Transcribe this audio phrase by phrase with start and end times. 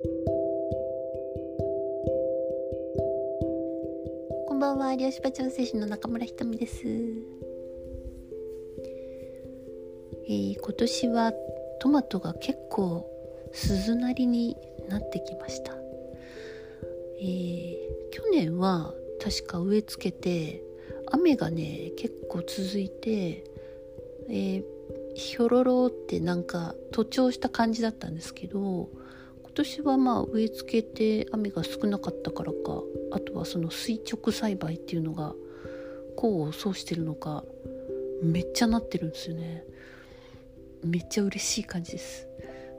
[0.00, 0.06] こ
[4.54, 4.94] んばんは。
[4.94, 11.32] 漁師場調整士の中村ひとみです、えー、今年は
[11.80, 13.10] トマトが結構
[13.52, 14.56] 鈴なりに
[14.88, 15.72] なってきました、
[17.20, 17.76] えー、
[18.12, 20.62] 去年は確か植え付けて
[21.10, 23.42] 雨がね結構続いて、
[24.28, 24.62] えー、
[25.16, 28.90] ひょろろってなんか徒長した感じだったんですけど
[29.58, 35.34] 年はまあ植え付けて雨が少なかったからかあとはその垂直栽培っていうのが
[36.16, 37.44] 功を奏してるのか
[38.22, 39.64] めっちゃなってるんですよね。
[40.84, 42.28] めっちゃ嬉しい感じです。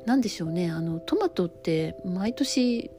[0.06, 2.90] 何でしょうねあのトマトって毎年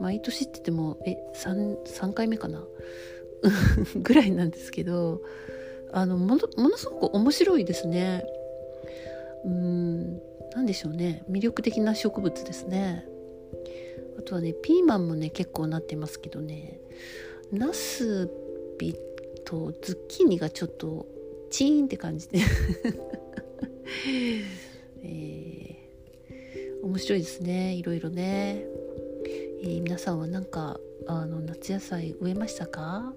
[0.00, 2.64] 毎年って言ってもえ 3, 3回目かな？
[3.94, 5.22] ぐらいなんですけど
[5.92, 8.24] あのものものすごく面白いですね。
[9.44, 10.20] うん
[10.54, 11.22] 何でしょうね。
[11.30, 13.09] 魅力的な植物ですね。
[14.20, 16.78] あとはねピーマンもね結構なってますけどね。
[17.50, 18.30] ナス
[18.78, 18.94] ビ
[19.46, 21.06] とズッキーニがちょっと
[21.50, 22.28] チーンって感じ。
[22.28, 22.40] で
[25.02, 27.74] えー、面白いですね。
[27.74, 28.66] いろいろね、
[29.62, 33.14] えー、皆さんは何かあの夏野菜植えましたか？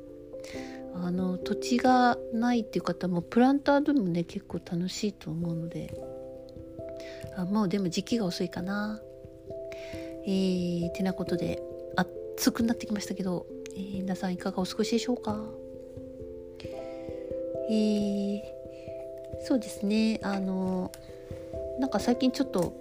[0.96, 6.02] あの土地がないっていう方もプランターでもね結構楽しいと思うので。
[7.36, 9.02] あもうでも時期が遅いかな。
[10.26, 11.62] えー、てなことで
[12.36, 15.44] 暑くなってきましたけど、えー、皆さんいかがお過ごしでしょうか？
[17.70, 18.42] えー、
[19.46, 20.20] そうですね。
[20.24, 20.92] あの
[21.80, 22.74] なんか最近ちょっと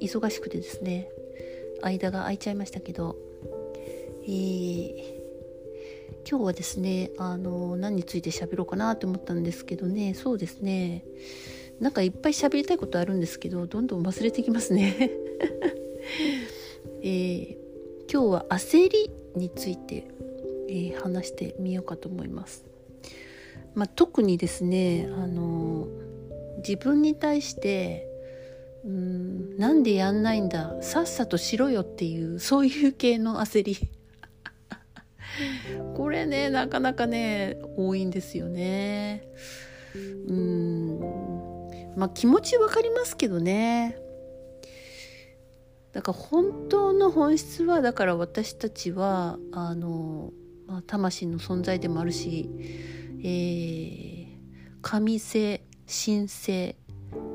[0.00, 1.08] 忙しくてですね
[1.82, 3.16] 間が空いちゃいましたけど
[4.24, 5.16] えー
[6.28, 10.12] 今日はですねあの何について喋ろうかなと思ったんですけどね。
[10.14, 11.04] そうですね。
[11.78, 15.12] なんかいっぱい喋りたいことあるんですけどどんどん忘れてきますね、
[17.02, 17.56] えー、
[18.10, 20.08] 今日は焦りについて、
[20.68, 22.64] えー、話してみようかと思います、
[23.74, 25.88] まあ、特にですねあの
[26.58, 28.06] 自分に対して
[28.84, 33.76] うんなんでやんないんださっさとしろよっていうそういう系の焦り。
[35.94, 39.28] これねなかなかね多いんですよね。
[40.28, 41.00] うん。
[41.96, 43.98] まあ気持ちわかりますけどね。
[45.96, 50.30] だから本当の本質はだから私たちはあの、
[50.66, 52.50] まあ、魂の存在でもあるし、
[53.20, 54.28] えー、
[54.82, 56.76] 神性神性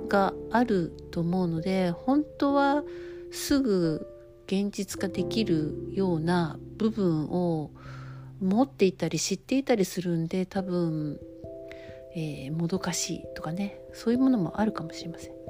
[0.07, 2.83] があると思うので本当は
[3.31, 4.05] すぐ
[4.45, 7.71] 現実化できるような部分を
[8.41, 11.19] 持っていたり知っていたりするんで多分、
[12.15, 15.40] えー、もどかしいとかねそういうものもあるかもしれません。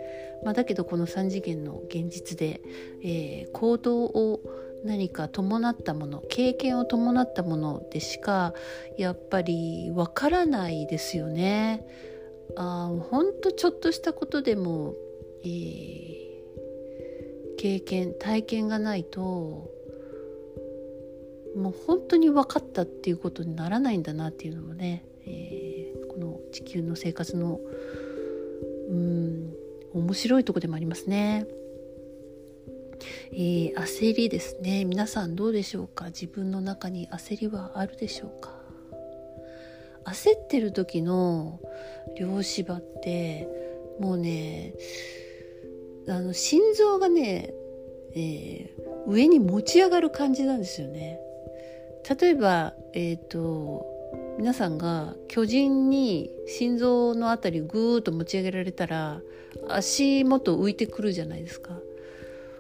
[0.44, 2.62] まあ、だけどこの3次元の現実で、
[3.04, 4.40] えー、行動を
[4.84, 8.54] 何か伴ったもの経験を伴ったものでしか
[8.98, 11.86] やっぱりわからないですよね。
[12.56, 14.96] あほんとちょっとしたことでも、
[15.44, 16.42] えー、
[17.58, 19.70] 経験体験がないと
[21.56, 27.60] もう本当に分かったっていうことにならないんだなっていうのもね、えー、この地球の生活の
[28.90, 29.54] うん
[29.94, 31.46] 面白いとこでもありますね。
[33.34, 36.06] えー、焦りですね皆さんどうでしょうか？
[36.06, 38.54] 自分の中に焦りはあるでしょうか？
[40.06, 41.60] 焦ってる時の
[42.20, 43.48] 漁師場って
[44.00, 44.74] もうね
[46.08, 47.54] あの心臓がね、
[48.16, 51.20] えー、上に持ち上がる感じなんですよね。
[52.20, 53.86] 例えば、えーと、
[54.38, 59.22] 皆さんが巨人に心臓の辺りぐーっと持ち上げられたら
[59.70, 61.80] 足元浮いてくるじゃないですか。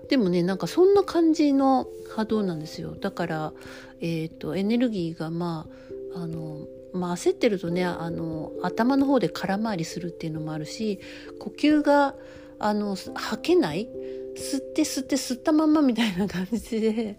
[0.09, 3.53] でもねなんかそんな感じの波動なんですよだから、
[4.01, 5.67] えーと、エネルギーがま
[6.13, 10.99] ああのまあ、焦ってるとねあの頭の方で空回りするっていうのもあるし
[11.39, 12.15] 呼吸が
[12.59, 13.87] あの吐けない
[14.35, 17.17] 吸って吸って吸ったまんまみたいな感じで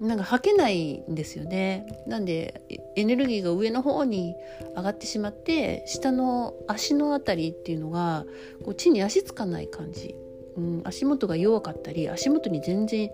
[0.00, 2.62] なんか吐けないんですよねなんで
[2.96, 4.34] エネルギーが上の方に
[4.74, 8.24] 上がってしまって下の足のあたりっていうのが
[8.64, 10.16] こう地に足つかない感じ、
[10.56, 13.10] うん、足元が弱かったり足元に全然、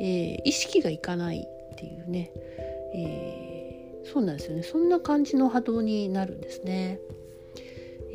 [0.00, 2.30] えー、意識がいかないっていうね、
[2.94, 7.00] えー、そうなんですよねそんな感じの波動になるんですね。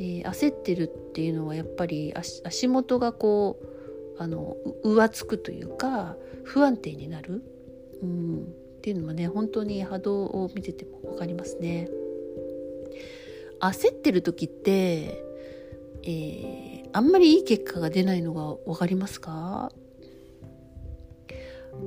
[0.01, 3.60] えー、焦ってるっていうのはやっぱり足元がこ
[4.18, 4.56] うあの
[4.86, 6.15] 浮つくというか
[6.45, 7.44] 不安定になる。
[8.01, 11.89] うん、っていうのはね本当に波動を見てても分かりますね。
[13.59, 15.21] 焦ってる時って、
[16.03, 19.69] えー、あんまりいい結果が出ないのが分かりますか？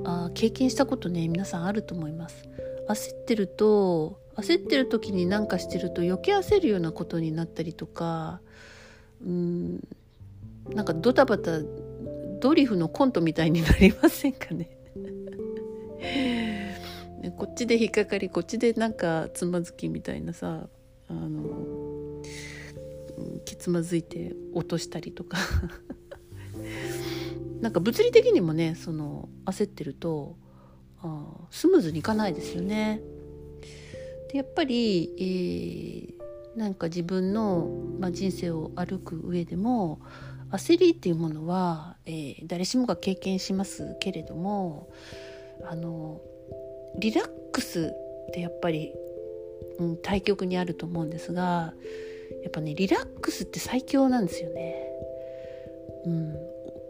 [0.05, 2.47] あ経験したことね皆さんあると思います。
[2.87, 8.39] 焦ってると焦ってる時に何かしてると余計焦るようなことになったりとか
[9.25, 9.79] うん
[10.69, 11.59] なんかドタバタ
[12.39, 14.69] ドリフのコントみたいになりませんかね？
[17.31, 20.67] こっちで引っかかりこっちでなんかつまずきみたいなさ
[21.07, 22.21] あの
[23.45, 25.37] けつまずいて落としたりとか
[27.61, 30.35] なんか物理的にもねその焦ってると
[31.01, 33.01] あスムーズにいかないですよね。
[34.31, 37.69] でやっぱり、えー、なんか自分の、
[37.99, 39.99] ま、人生を歩く上でも
[40.51, 44.89] 焦りっていうものは、えー、誰しもが経験しますけれども
[45.63, 46.21] あの
[46.99, 47.93] リラックス
[48.29, 48.93] ってやっぱり、
[49.79, 51.73] うん、対極にあると思うんですが
[52.43, 54.89] やっぱねリラックスって最強なんですよね。
[56.05, 56.35] うん、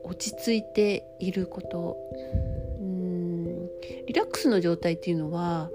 [0.03, 1.97] 落ち着いていること。
[2.79, 3.67] うん。
[4.07, 5.69] リラックスの状態っていうのは、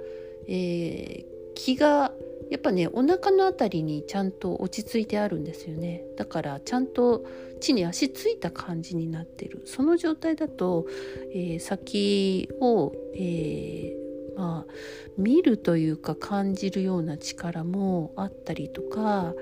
[0.49, 2.13] えー、気が
[2.51, 6.03] やっぱねお腹の辺りにちゃんと落ち着いてあるんですよね。
[6.17, 7.25] だからちゃんと
[7.61, 9.63] 地に足ついた感じになってる。
[9.67, 10.87] その状態だと、
[11.33, 14.08] えー、先を、えー、
[14.39, 14.73] まあ
[15.19, 19.35] 見るというか感じるような力もあったりとか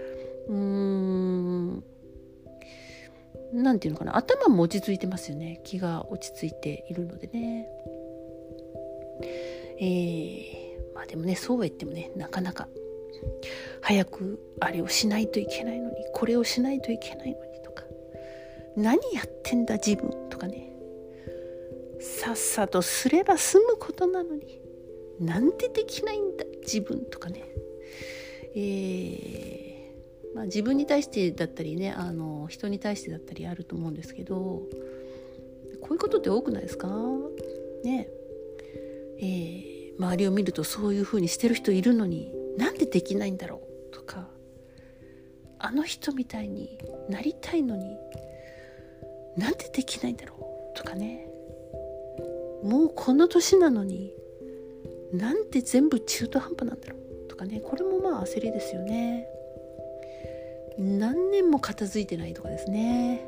[0.48, 1.84] うーん
[3.52, 5.60] 何て言うのかな頭も落ち着いてますよね。
[5.64, 7.68] 気が落ち着いているのでね。
[9.78, 12.66] えー、まあでもねそうは言ってもねなかなか
[13.82, 17.84] 早くあれをしないといけないのにこれをしないといけないのにとか
[18.76, 20.72] 何やってんだ自分とかね。
[22.00, 24.65] さっさとすれば済むことなのに
[25.20, 26.44] なんでできないんだ？
[26.62, 27.44] 自分とかね。
[28.54, 34.62] えー、まあ、自分に対してだったりねあの人に対してだったりあると思うんですけど
[35.82, 36.88] こういうことって多くないですか？
[37.84, 38.08] ね。
[39.18, 44.28] えー、周りを見るとそういうふうにしてる人いるのになんでできないんだろうとか。
[45.58, 46.78] あの人みたいに
[47.08, 47.96] なりたいのに
[49.38, 51.26] なんでできないんだろうとかね。
[52.62, 54.12] もうこの年なのに
[55.12, 57.28] なんで全部中途半端なんだろう。
[57.28, 57.60] とかね。
[57.60, 59.26] これもまあ焦りですよね。
[60.78, 63.26] 何年も片付いてないとかですね。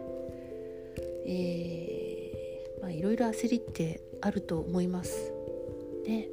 [1.26, 5.32] えー、まあいろいろ焦りってあると思います。
[6.06, 6.28] ね。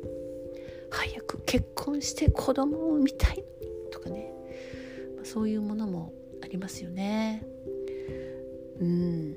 [0.90, 3.44] 早く結婚して子供を産みたい
[3.92, 4.32] とかね、
[5.16, 7.46] まあ、そういうものもありますよね。
[8.80, 9.36] うん。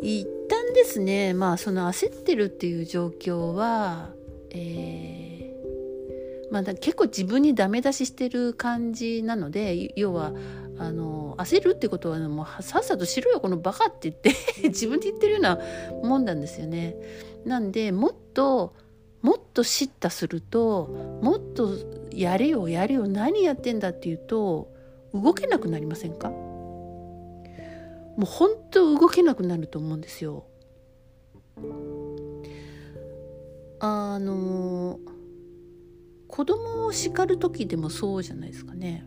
[0.00, 1.34] 一旦ですね。
[1.34, 4.14] まあその焦ってるっていう状況は、
[4.50, 10.32] えー、まあ、結構自分にダメ出ししてる感じなので要は
[10.78, 14.32] あの焦るってことはもうさっさとしろよこのバカって言って
[14.68, 15.58] 自分で言ってるような
[16.02, 16.96] もんなんですよね。
[17.44, 18.74] なんでもっと
[19.22, 20.86] もっと叱咤すると
[21.22, 21.70] もっと
[22.12, 24.72] やれよやれよ何やってんだっていうと
[25.12, 26.30] 動けなくなりませんか？
[26.30, 30.44] もう本当動けなくなると思うんですよ。
[33.80, 34.98] あの
[36.26, 39.04] 子供を叱る時でもそうじゃないですかね。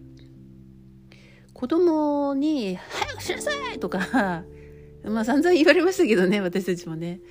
[1.53, 4.44] 子供に「早くしなさい!」とか
[5.03, 7.21] まあ散々言われましたけどね私たちもね。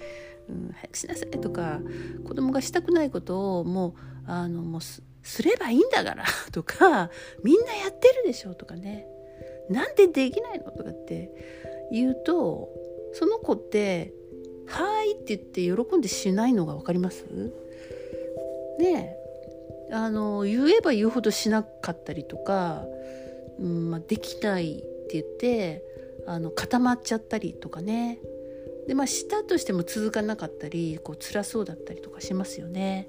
[0.48, 1.81] うん、早くしなさいとか
[2.25, 3.92] 子供がしたくないことをもう
[4.26, 5.02] あのもうす
[5.42, 7.11] ればいいんだから とか
[7.44, 9.06] みんなやってるでしょとかね
[9.68, 11.30] なんでできないのとかって
[11.92, 12.68] 言うと
[13.12, 14.12] その子って
[14.70, 17.24] 「はい」って言って喜んでしないのが分かります？
[18.78, 19.16] ね
[19.92, 22.86] あの言えば言うほどしなかったりとか、
[23.58, 25.82] うんまあ、できないって言って
[26.26, 28.18] あの固まっちゃったりとかね
[28.86, 33.08] でまあしたとしても続かなかったりこう辛そうだったりとかしますよね。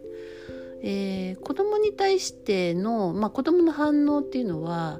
[0.83, 4.99] えー、子供に対しての、まあ、子供の反応っていうのは、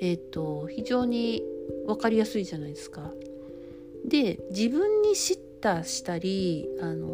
[0.00, 1.44] えーと、非常に
[1.86, 3.12] 分かりやすいじゃないですか。
[4.04, 7.08] で自分に叱咤したりあの、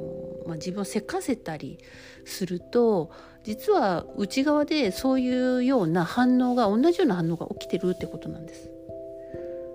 [0.46, 1.78] まあ、自分をせかせたり
[2.24, 3.10] すると
[3.44, 8.70] 実は内側でそういうような反応が同じような反応が起きてるってことなんです。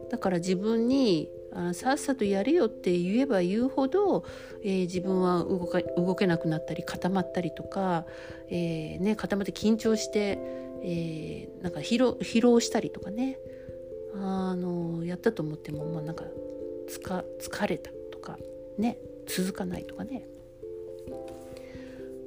[0.09, 4.25] だから自分にあさっさとやれよって言えば言うほど、
[4.63, 8.05] えー、自分は動か動けなくなったり固まったりとか、
[8.49, 10.39] えーね、固まって緊張して、
[10.83, 13.37] えー、なんか疲労疲労したりとかね
[14.15, 16.25] あのやったと思っても、まあ、なんか
[16.87, 17.91] つか疲れた
[18.81, 18.97] ね
[19.27, 20.23] 続かないとかね、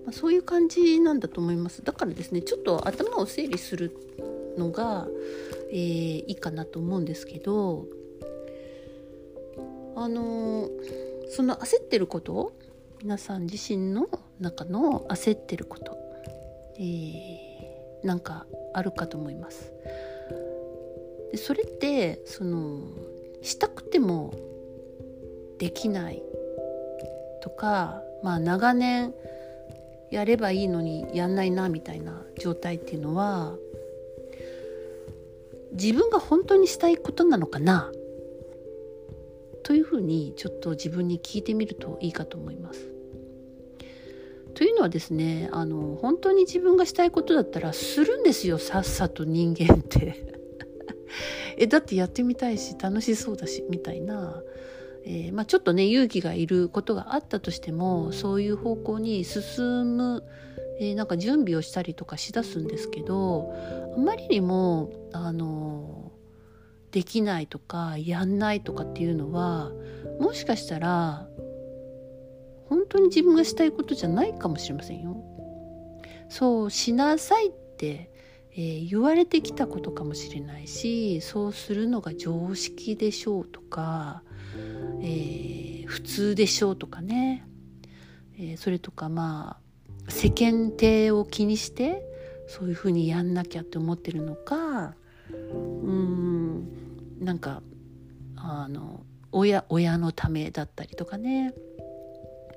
[0.04, 3.94] まあ、そういう感じなんだと思いますだからですねちょっと頭を整理する
[4.56, 5.06] のが、
[5.70, 7.86] えー、いいかなと思うんですけど
[9.96, 10.70] あの
[11.30, 12.52] その焦ってること
[13.02, 14.08] 皆さん自身の
[14.40, 15.96] 中の焦ってること、
[16.78, 19.72] えー、なんかあるかと思います。
[21.30, 22.80] でそれってその
[23.42, 24.32] したくても
[25.58, 26.22] できない
[27.44, 29.12] とかまあ長年
[30.10, 33.54] やればいいのにやんないなみたいな状態っていうのは
[35.72, 37.92] 自分が本当にしたいことなのかな？
[39.62, 42.88] というふうにちょっと自分に聞いてみるといいかと思います。
[44.54, 50.32] というのはですねあの本当に自分がしたいことだったらするんですよさっさと人間って。
[51.58, 54.42] えだってやってみたいし楽しそうだしみたいな、
[55.06, 60.24] えー、まあ、ちょっとね勇気がいることがあったとしてもそういう方向に進む、
[60.80, 63.54] えー、なんか準備をしたりとかしだすんですけど
[63.96, 66.12] あまりにもあの
[66.90, 69.72] できないとかやんないとかっていうのは
[70.20, 71.28] もしかしたら
[72.68, 75.16] 本当に自分がしたいことじゃないかもしれませんよ。
[76.28, 78.10] そうしなさいって、
[78.56, 84.22] えー、言われてきたことかもしれないしそうするのが常識でしょうとか、
[85.00, 87.44] えー、普通でしょうとかね、
[88.38, 89.58] えー、それとかま
[90.06, 92.02] あ世間体を気にして
[92.46, 94.94] そういうふうにやんなきゃって思ってるのか
[95.32, 96.68] うん
[97.20, 97.62] なんか
[98.36, 99.00] あの
[99.32, 101.54] 親親のためだったりとかね。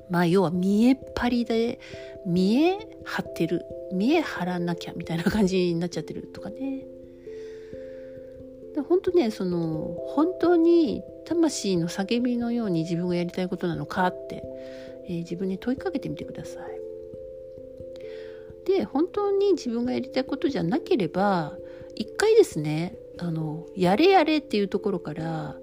[0.10, 1.80] まあ要は見えっ張りで
[2.26, 6.86] 見え張ってる見え張らなきゃみたいな感じになっちゃってるとかね
[8.76, 14.44] で本当ねその本当に魂の叫びのように自分がやりたいことなのかって、
[15.08, 16.78] えー、自分に問いかけてみてください。
[18.66, 21.58] で本当に自分がやりたいことじゃなければ
[21.96, 25.56] 一回ですねあのやれやれっていうところから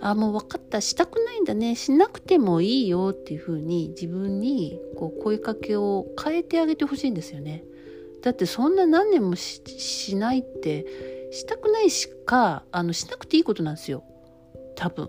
[0.00, 7.64] あもう分かったしたくないんだねしなくてもいいよっていうふうに自分にこう声かけを変えてあげてほしいんですよね。
[8.22, 10.86] だってそんな何年もしないって
[11.30, 14.04] したくないしかあのしなくていいことなんですよ
[14.76, 15.08] 多分。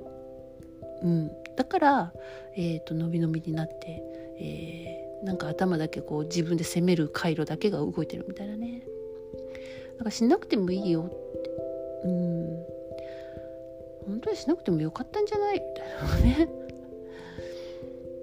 [1.02, 2.14] うん、だから、
[2.56, 4.04] えーと、伸び伸びになって、
[4.40, 8.84] えー、なんか頭だけこう自分で攻める回路だけが動いてるみたいなね。
[9.98, 11.50] なんかしなくてもいいよって。
[12.06, 12.59] うん
[14.10, 15.54] 本当にしなくてもよかったんじゃない？
[15.54, 16.50] みたいなね。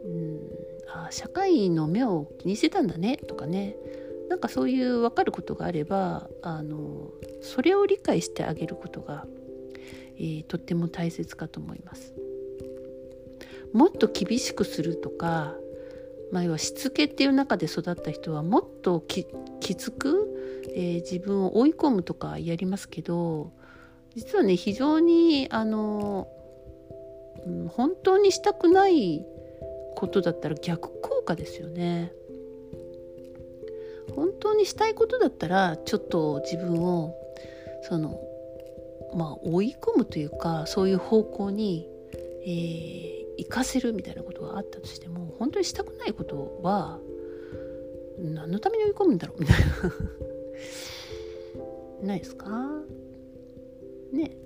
[0.05, 0.41] うん。
[0.89, 3.77] あ社会の目を気にしてたんだねとかね。
[4.29, 7.11] なんかそういう分かることがあればあの
[7.43, 9.25] それを理解してあげることが、
[10.17, 12.13] えー、とっても大切かと思います。
[13.73, 15.55] もっと厳しくするとか
[16.33, 19.27] 前はしつけっていう中で育った人はもっとき
[19.77, 23.53] つく、えー、自分を追い込むとかやりますけど
[24.17, 26.27] 実はね非常にあの、
[27.47, 29.25] うん、本当にしたくない
[29.95, 32.13] ことだったら逆効果ですよね。
[34.15, 37.15] 本当にしたいことだったらちょっと自分を
[37.83, 38.19] その
[39.15, 41.87] まあ追い込むというかそういう方向に、
[42.43, 46.99] えー、行かせるみたいなことがあったとしても本当にしたくないことは
[48.19, 49.67] 何のために追い込むんだろうみたいな
[52.09, 52.47] ないですか？
[54.13, 54.37] ね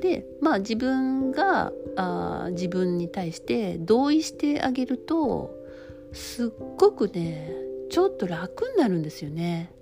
[0.00, 5.54] でまあ自分があ自分に対して同意してあげると
[6.12, 6.48] すっ
[6.78, 7.52] ごくね
[7.90, 9.72] ちょっと楽になるんですよね。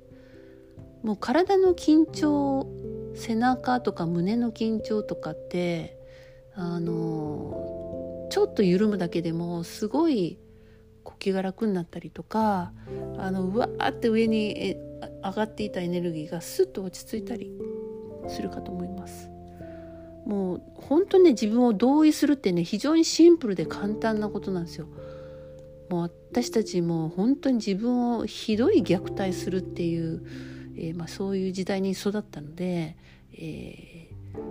[1.03, 2.67] もう体の緊張
[3.15, 5.99] 背中とか胸の緊張とかって
[6.55, 10.39] あのちょっと緩むだけでもすごい
[11.03, 12.73] 呼吸が楽になったりとか
[13.19, 14.77] あのうわーって上に
[15.25, 17.53] 上がっていたエネルギーがスッと落ち着いたり
[18.29, 19.31] するかと思います。
[20.27, 24.87] もう本当にね自分を同意するってね非常にシンプルで簡単なことなんですよ。
[25.91, 30.25] もう私たちも本当に自分をひどい虐待するっていう、
[30.77, 32.97] えー、まあ、そういう時代に育ったので、
[33.35, 34.09] え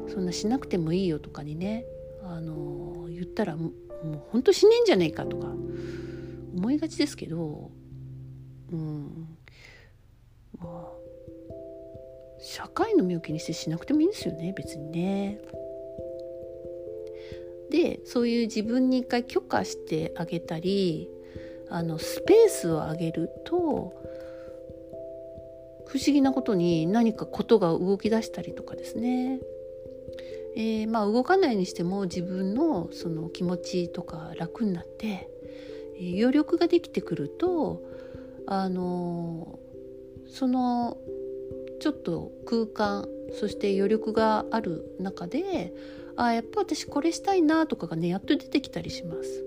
[0.07, 1.85] ー、そんなしなくてもいいよとかにね、
[2.23, 3.73] あのー、言ったらもう
[4.31, 5.47] 本当死ねんじゃねえかとか
[6.55, 7.71] 思いがちですけど
[8.71, 9.27] うん。
[10.59, 11.00] まあ
[12.41, 15.39] 社会の目を気にしてしなくてもいいんですよね別にね。
[17.69, 21.09] でそういう自分に一回許可してあげたり
[21.69, 23.93] あのスペースをあげると
[25.87, 29.39] 不思議なことに何かことが動き出したりとかですね、
[30.55, 35.29] えー、まあ動かないにしても自分のその気持ちとか楽になって、
[35.97, 37.81] 余力ができてくると
[38.47, 39.59] あの
[40.27, 40.97] その
[41.81, 45.73] ちょっと空間そして余力がある中で
[46.15, 49.45] あやっぱ私これしたいなとかがねやっと出てきたりします。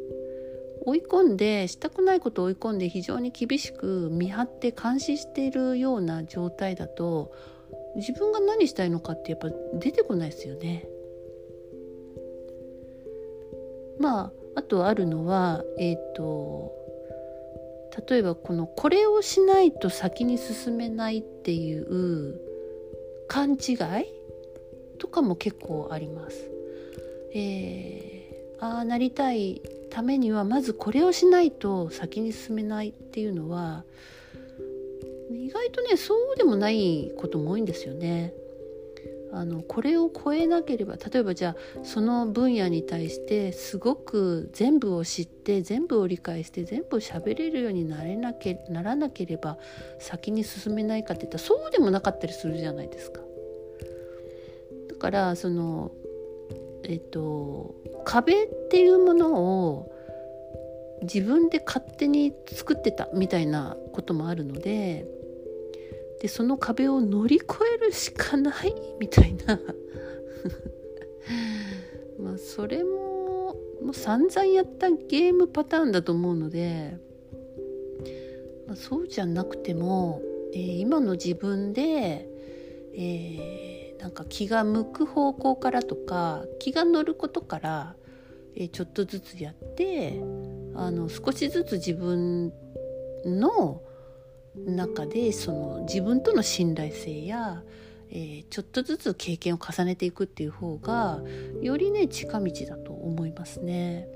[0.87, 7.33] 追い込んでしたくないことを追い込んで非常に厳しく見張って監視しているような状態だと
[7.97, 9.49] 自分が何したいのかってやっぱ
[9.79, 10.87] 出てこないですよね。
[13.99, 16.84] まああとあるのはえっ、ー、と
[18.09, 22.41] 例えばこのこれをしないと先に進めないっていう
[23.29, 23.79] 勘違い
[24.99, 26.51] とかも結構あります。
[27.35, 29.61] えー、ああなりたい
[29.91, 33.85] ためにはまずこれをしないと先に進めないっていうのは
[35.31, 38.33] 意外とねそうでもないことも多いんですよね。
[39.37, 49.59] あのこれを超えなければ例えばじゃあその分野に対してすごく全部を知って全部を理解して全部喋れるようになれなけならなければ
[49.99, 53.21] 先に進めないかっていったらそうでもなかったりするじゃないですか。
[54.89, 55.91] だからその
[56.85, 57.75] えっと
[58.05, 59.93] 壁っていうものを
[61.03, 65.07] 自分で勝手に作ってたみたいなこともあるので
[66.25, 69.61] でその壁を乗り越えるしかないみたいな。
[72.19, 76.97] まあそれももう散々やったゲームパターンだと思うので、
[78.67, 80.23] まあ、そうじゃなくても、
[80.55, 82.27] えー、今の自分で、
[82.95, 87.97] えー、なんか気が向く方向からとか気が乗ることから、
[88.55, 90.23] えー、ちょっとずつやって
[90.75, 92.51] あの少しずつ自分
[93.27, 93.83] の
[94.57, 97.63] 中でその自分との信頼性や、
[98.11, 101.21] えー、ちょっとずつ経験を重ねていくっていう方が
[101.61, 104.09] よりね近道だと思いますね。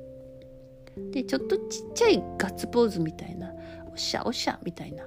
[1.12, 3.52] でちょっとちっちゃいガッツポーズみたいな
[3.90, 5.04] おっしゃおっしゃみたいな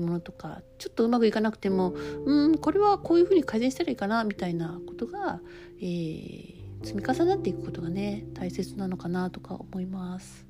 [0.00, 1.94] ものとかちょっとうまくいかなくても
[2.24, 5.40] うんこれはこういうふうに改善したらいいかなみたいなことが、
[5.80, 10.43] えー、積み重なっていくことがね大切なのかなとか思います。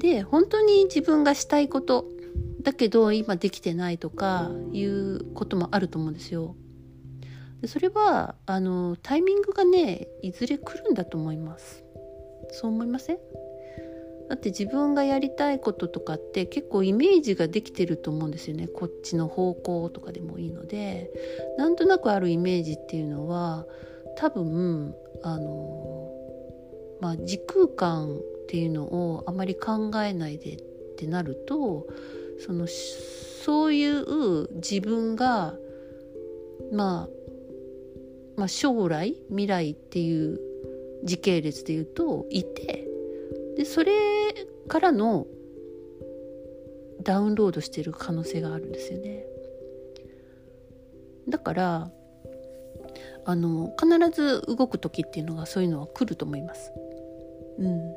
[0.00, 2.06] で本当に自分がしたいこと
[2.62, 6.56] だけど今できてないとかいうこともあると思うんですよ。
[7.60, 11.84] でそれはあのタイミングがねいずれ来るんだと思います。
[12.50, 13.18] そう思いません？
[14.30, 21.10] だって自分がやりたいこととかって結構イメージができてると思うんですよねこっちの方向とかでもいいので
[21.58, 23.66] なんとなくあるイメージっていうのは
[24.16, 26.12] 多分あの
[27.00, 28.20] まあ時空間
[28.50, 30.62] っていうのをあまり考えないでっ
[30.96, 31.86] てなると
[32.44, 35.54] そのそういう自分が、
[36.72, 37.08] まあ、
[38.36, 40.40] まあ将来未来っていう
[41.04, 42.88] 時系列で言うといて
[43.56, 43.92] でそれ
[44.66, 45.28] からの
[47.00, 49.24] ダウンロードしてる可能性があるんですよね。
[51.28, 51.90] だから
[53.24, 56.72] あの必ず動く時っていうのがそういうのは来ると思います。
[57.60, 57.94] うん、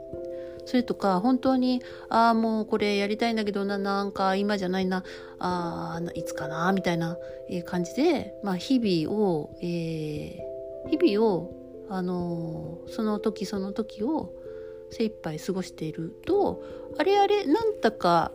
[0.65, 5.04] それとか本当にああもうこれやりたいんだけどななんか今じゃないな
[5.39, 7.17] あいつかなみたいな
[7.65, 11.52] 感じで、まあ、日々を、えー、日々を、
[11.89, 14.34] あのー、その時その時を
[14.91, 16.63] 精一杯過ごしていると
[16.97, 18.32] あれあれなんだか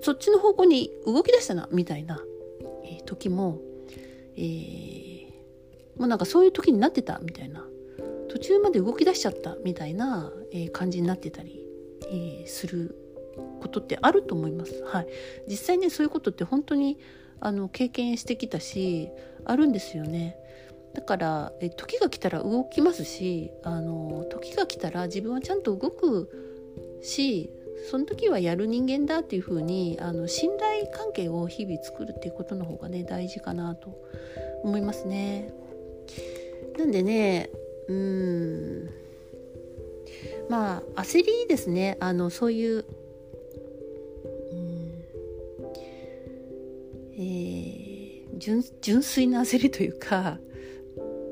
[0.00, 2.20] そっちの方向に動き出したなみたいな、
[2.84, 3.60] えー、時も、
[4.36, 5.26] えー、
[5.96, 7.66] もうなんかそういう時になってたみたいな。
[8.32, 11.60] 途中まで動き出しちゃったみたいな、え感じになってたり、
[12.10, 12.96] えする
[13.60, 14.82] ことってあると思います。
[14.84, 15.06] はい、
[15.48, 16.98] 実際ねそういうことって本当に
[17.40, 19.10] あの経験してきたし
[19.44, 20.38] あるんですよね。
[20.94, 26.30] だからえ時が来たら動きますしあの時が来たら自分はちゃんと動く
[27.02, 27.50] し
[27.90, 33.94] その時はやる人間だっていうふうにあの信頼関係を日々作るっていうことの方がね大事かなと
[34.64, 35.52] 思いますね。
[36.78, 37.50] なんでね
[37.88, 38.90] うん。
[40.48, 41.96] まあ焦りですね。
[42.00, 42.84] あのそういう、
[44.52, 45.04] うん。
[47.14, 50.38] えー、純純粋な焦りというか、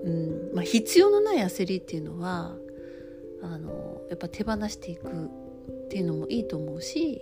[0.05, 0.51] うん。
[0.55, 2.57] まあ、必要のない焦りっていうのは
[3.43, 7.21] あのやっぱ手放していくっていうのもいいと思うし、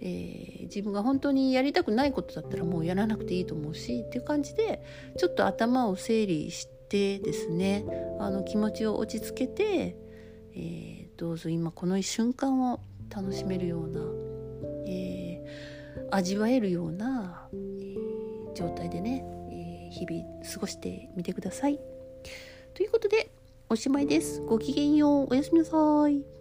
[0.00, 4.82] えー、自分が本当にやりたくないことだったらもうやらなくていいと思うしっていう感じで
[5.18, 7.86] ちょっと頭を整理しててですね
[8.18, 9.96] あの気持ちを落ち着けて、
[10.54, 14.00] えー、どうぞ今この瞬間を楽しめるような、
[14.86, 21.78] えー、味わえるような、えー、状態でね、え日々過ごしてみてください。
[22.74, 23.30] ということで
[23.68, 24.40] おしまいです。
[24.42, 25.28] ごきげんよう。
[25.30, 26.39] おやすみなさい。